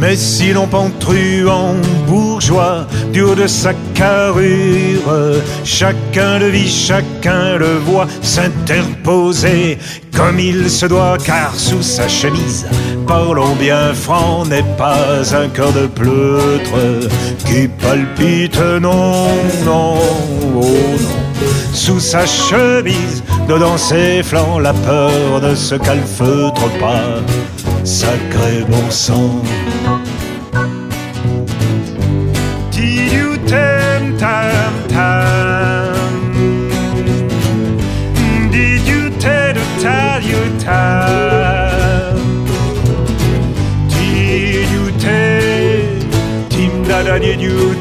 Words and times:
Mais 0.00 0.16
si 0.16 0.54
l'on 0.54 0.66
en 0.72 1.74
bourgeois, 2.06 2.86
du 3.12 3.20
haut 3.20 3.34
de 3.34 3.46
sa 3.46 3.74
carrure, 3.92 5.42
chacun 5.62 6.38
le 6.38 6.48
vit, 6.48 6.70
chacun 6.70 7.58
le 7.58 7.76
voit 7.84 8.06
s'interposer 8.22 9.78
comme 10.16 10.38
il 10.38 10.70
se 10.70 10.86
doit, 10.86 11.18
car 11.18 11.54
sous 11.54 11.82
sa 11.82 12.08
chemise, 12.08 12.66
parlons 13.06 13.54
bien 13.56 13.92
franc, 13.92 14.46
n'est 14.46 14.74
pas 14.78 15.34
un 15.34 15.48
cœur 15.48 15.72
de 15.72 15.86
pleutre 15.86 17.08
qui 17.46 17.68
palpite, 17.68 18.58
non, 18.80 19.28
non, 19.66 19.98
oh 20.56 20.96
non. 21.00 21.20
Sous 21.72 22.00
sa 22.00 22.26
chemise, 22.26 23.22
dedans 23.48 23.76
ses 23.76 24.22
flancs, 24.22 24.58
la 24.58 24.72
peur 24.72 25.40
ne 25.42 25.54
se 25.54 25.74
calfeutre 25.74 26.68
pas, 26.78 27.20
sacré 27.84 28.64
bon 28.68 28.90
sang. 28.90 29.42
Did 32.70 33.12
you 33.12 33.36
tam 33.46 34.16
tam 34.18 34.72
tam? 34.88 36.22
Did 38.50 38.86
you 38.86 39.10
tell 39.18 39.54
tell 39.80 40.22
you 40.22 40.58
tam? 40.58 42.16
Did 43.88 44.68
you 44.74 44.90
tell? 44.98 46.48
Tim 46.48 46.84
da 46.88 47.02
da 47.02 47.18
did 47.18 47.40
you? 47.40 47.74